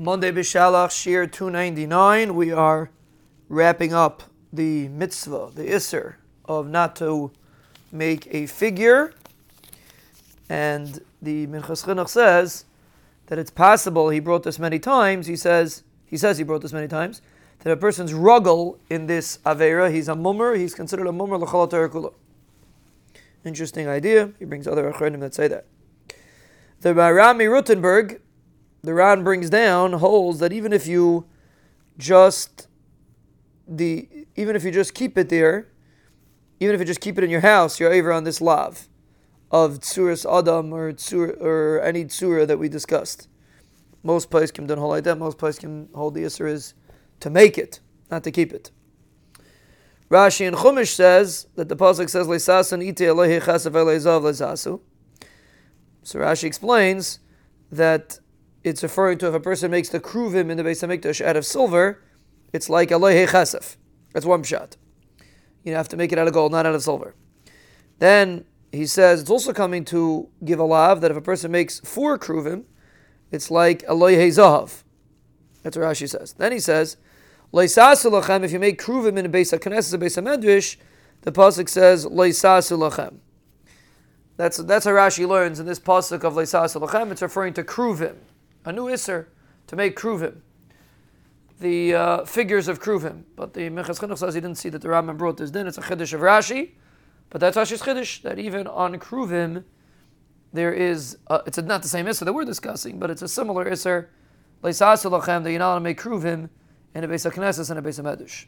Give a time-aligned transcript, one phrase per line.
[0.00, 2.36] Monday Bishalach, Shiur 299.
[2.36, 2.88] We are
[3.48, 7.32] wrapping up the mitzvah, the Isser, of not to
[7.90, 9.12] make a figure.
[10.48, 12.64] And the Minchas Chinuch says
[13.26, 16.72] that it's possible, he brought this many times, he says, he says he brought this
[16.72, 17.20] many times,
[17.64, 22.14] that a person's ruggle in this Avera, he's a mummer, he's considered a mummer kula.
[23.44, 24.30] Interesting idea.
[24.38, 25.66] He brings other achronim that say that.
[26.82, 28.20] The Rami Rutenberg,
[28.82, 31.26] the Ran brings down, holds that even if you
[31.98, 32.68] just
[33.66, 35.68] the even if you just keep it there,
[36.60, 38.88] even if you just keep it in your house, you're over on this lav
[39.50, 43.28] of tsuras adam or tsur, or any tsura that we discussed.
[44.02, 45.18] Most poskim don't hold like that.
[45.18, 46.74] Most poskim hold the isra is
[47.20, 48.70] to make it, not to keep it.
[50.10, 54.80] Rashi and Chumash says that the pasuk says leisasan ite alehi chasav elezav leisasu.
[56.02, 57.18] So Rashi explains
[57.70, 58.18] that
[58.64, 61.46] it's referring to if a person makes the kruvim in the Beis Hamikdash out of
[61.46, 62.02] silver,
[62.52, 63.76] it's like alehi chasaf.
[64.12, 64.76] That's one shot.
[65.64, 67.14] You have to make it out of gold, not out of silver.
[67.98, 71.80] Then he says it's also coming to give a lav that if a person makes
[71.80, 72.64] four kruvim,
[73.30, 74.82] it's like aloy zahav.
[75.62, 76.32] That's what Rashi says.
[76.34, 76.96] Then he says,
[77.52, 78.44] lachem.
[78.44, 80.76] If you make kruvim in a base of knesses, a base of medrash,
[81.22, 83.18] the pasuk says lachem.
[84.36, 87.10] That's that's how Rashi learns in this pasuk of lachem.
[87.10, 88.16] It's referring to kruvim,
[88.68, 89.28] a new iser
[89.66, 90.40] to make kruvim.
[91.60, 94.88] The uh, figures of kruvim, but the Minchas Chinuch says he didn't see that the
[94.88, 95.50] Rambam brought this.
[95.50, 96.72] Then it's a chiddush of Rashi.
[97.30, 99.64] But that's Rashi's Chiddush, that even on Kruvim,
[100.52, 103.66] there is, uh, it's not the same Isser that we're discussing, but it's a similar
[103.66, 104.06] Isser,
[104.62, 106.48] Leisasulachem, that you're not to make Kruvim
[106.94, 108.46] in a base of Knesset and a of Medrash.